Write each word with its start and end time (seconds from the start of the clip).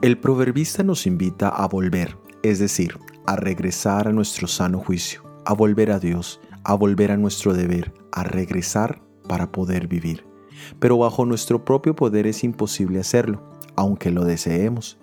El 0.00 0.16
proverbista 0.16 0.82
nos 0.84 1.06
invita 1.06 1.48
a 1.48 1.66
volver, 1.66 2.16
es 2.42 2.58
decir, 2.60 2.98
a 3.26 3.36
regresar 3.36 4.08
a 4.08 4.12
nuestro 4.12 4.46
sano 4.46 4.78
juicio, 4.78 5.22
a 5.44 5.52
volver 5.52 5.90
a 5.90 5.98
Dios, 5.98 6.40
a 6.64 6.74
volver 6.74 7.10
a 7.10 7.16
nuestro 7.16 7.52
deber, 7.52 7.92
a 8.12 8.22
regresar 8.22 9.02
para 9.28 9.52
poder 9.52 9.88
vivir. 9.88 10.24
Pero 10.78 10.96
bajo 10.96 11.26
nuestro 11.26 11.64
propio 11.64 11.94
poder 11.94 12.26
es 12.26 12.44
imposible 12.44 13.00
hacerlo, 13.00 13.42
aunque 13.76 14.10
lo 14.10 14.24
deseemos. 14.24 14.98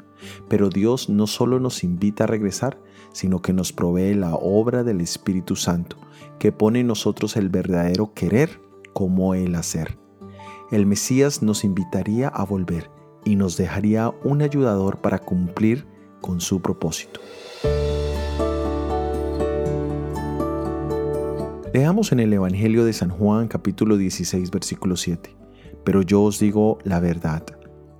Pero 0.47 0.69
Dios 0.69 1.09
no 1.09 1.27
solo 1.27 1.59
nos 1.59 1.83
invita 1.83 2.23
a 2.23 2.27
regresar, 2.27 2.79
sino 3.11 3.41
que 3.41 3.53
nos 3.53 3.73
provee 3.73 4.15
la 4.15 4.33
obra 4.33 4.83
del 4.83 5.01
Espíritu 5.01 5.55
Santo, 5.55 5.97
que 6.39 6.51
pone 6.51 6.79
en 6.79 6.87
nosotros 6.87 7.35
el 7.37 7.49
verdadero 7.49 8.13
querer 8.13 8.64
como 8.95 9.33
el 9.35 9.55
hacer. 9.55 9.99
El 10.71 10.85
Mesías 10.85 11.43
nos 11.43 11.65
invitaría 11.65 12.29
a 12.29 12.45
volver 12.45 12.89
y 13.25 13.35
nos 13.35 13.57
dejaría 13.57 14.13
un 14.23 14.41
ayudador 14.41 15.01
para 15.01 15.19
cumplir 15.19 15.85
con 16.21 16.39
su 16.39 16.61
propósito. 16.61 17.19
Leamos 21.73 22.13
en 22.13 22.21
el 22.21 22.31
Evangelio 22.31 22.85
de 22.85 22.93
San 22.93 23.09
Juan 23.09 23.49
capítulo 23.49 23.97
16 23.97 24.49
versículo 24.49 24.95
7. 24.95 25.35
Pero 25.83 26.01
yo 26.01 26.23
os 26.23 26.39
digo 26.39 26.77
la 26.85 27.01
verdad, 27.01 27.43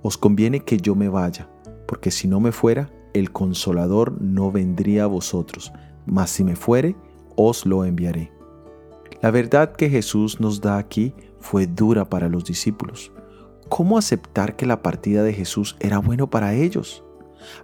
os 0.00 0.16
conviene 0.16 0.60
que 0.60 0.78
yo 0.78 0.94
me 0.94 1.10
vaya, 1.10 1.50
porque 1.86 2.10
si 2.10 2.26
no 2.26 2.40
me 2.40 2.52
fuera, 2.52 2.90
el 3.12 3.32
consolador 3.32 4.18
no 4.22 4.50
vendría 4.50 5.04
a 5.04 5.08
vosotros, 5.08 5.72
mas 6.06 6.30
si 6.30 6.42
me 6.42 6.56
fuere, 6.56 6.96
os 7.36 7.66
lo 7.66 7.84
enviaré. 7.84 8.35
La 9.22 9.30
verdad 9.30 9.72
que 9.72 9.88
Jesús 9.88 10.40
nos 10.40 10.60
da 10.60 10.76
aquí 10.78 11.14
fue 11.40 11.66
dura 11.66 12.08
para 12.08 12.28
los 12.28 12.44
discípulos. 12.44 13.12
¿Cómo 13.68 13.98
aceptar 13.98 14.56
que 14.56 14.66
la 14.66 14.82
partida 14.82 15.22
de 15.22 15.32
Jesús 15.32 15.76
era 15.80 15.98
bueno 15.98 16.28
para 16.28 16.54
ellos? 16.54 17.02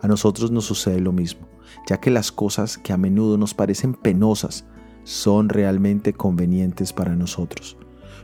A 0.01 0.09
nosotros 0.09 0.51
nos 0.51 0.65
sucede 0.65 1.01
lo 1.01 1.13
mismo, 1.13 1.47
ya 1.89 1.99
que 1.99 2.11
las 2.11 2.33
cosas 2.33 2.79
que 2.79 2.93
a 2.93 2.97
menudo 2.97 3.39
nos 3.39 3.55
parecen 3.55 3.95
penosas 3.95 4.65
son 5.05 5.49
realmente 5.49 6.13
convenientes 6.13 6.93
para 6.93 7.17
nosotros. 7.17 7.77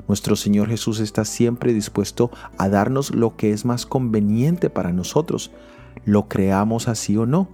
Nuestro 0.06 0.36
Señor 0.36 0.68
Jesús 0.68 1.00
está 1.00 1.24
siempre 1.24 1.74
dispuesto 1.74 2.30
a 2.56 2.68
darnos 2.68 3.14
lo 3.14 3.36
que 3.36 3.52
es 3.52 3.64
más 3.64 3.84
conveniente 3.84 4.70
para 4.70 4.92
nosotros, 4.92 5.50
lo 6.04 6.28
creamos 6.28 6.88
así 6.88 7.16
o 7.16 7.26
no. 7.26 7.48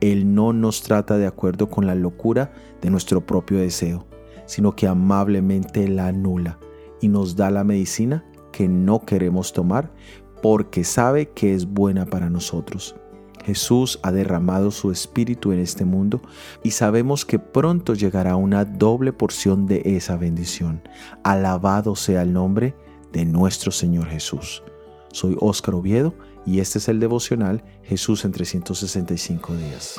Él 0.00 0.34
no 0.34 0.52
nos 0.52 0.82
trata 0.82 1.18
de 1.18 1.26
acuerdo 1.26 1.68
con 1.68 1.86
la 1.86 1.94
locura 1.94 2.52
de 2.80 2.90
nuestro 2.90 3.26
propio 3.26 3.58
deseo, 3.58 4.06
sino 4.52 4.76
que 4.76 4.86
amablemente 4.86 5.88
la 5.88 6.08
anula 6.08 6.58
y 7.00 7.08
nos 7.08 7.36
da 7.36 7.50
la 7.50 7.64
medicina 7.64 8.22
que 8.52 8.68
no 8.68 9.00
queremos 9.00 9.54
tomar 9.54 9.90
porque 10.42 10.84
sabe 10.84 11.30
que 11.30 11.54
es 11.54 11.64
buena 11.64 12.04
para 12.04 12.28
nosotros. 12.28 12.94
Jesús 13.46 13.98
ha 14.02 14.12
derramado 14.12 14.70
su 14.70 14.90
espíritu 14.90 15.52
en 15.52 15.58
este 15.58 15.86
mundo 15.86 16.20
y 16.62 16.72
sabemos 16.72 17.24
que 17.24 17.38
pronto 17.38 17.94
llegará 17.94 18.36
una 18.36 18.66
doble 18.66 19.14
porción 19.14 19.64
de 19.64 19.80
esa 19.86 20.18
bendición. 20.18 20.82
Alabado 21.24 21.96
sea 21.96 22.20
el 22.20 22.34
nombre 22.34 22.74
de 23.10 23.24
nuestro 23.24 23.72
Señor 23.72 24.08
Jesús. 24.08 24.62
Soy 25.12 25.34
Óscar 25.40 25.76
Oviedo 25.76 26.12
y 26.44 26.60
este 26.60 26.76
es 26.76 26.88
el 26.90 27.00
devocional 27.00 27.64
Jesús 27.84 28.26
en 28.26 28.32
365 28.32 29.56
días. 29.56 29.98